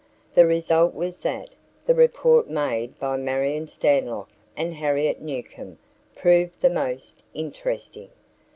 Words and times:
The 0.33 0.47
result 0.47 0.95
was 0.95 1.19
that 1.19 1.51
the 1.85 1.93
report 1.93 2.49
made 2.49 2.97
by 2.97 3.17
Marion 3.17 3.67
Stanlock 3.67 4.29
and 4.57 4.73
Harriet 4.73 5.21
Newcomb 5.21 5.77
proved 6.15 6.59
the 6.59 6.71
most 6.71 7.23
interesting. 7.35 8.09